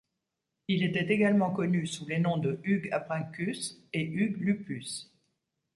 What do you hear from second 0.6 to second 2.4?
Il était également connu sous les noms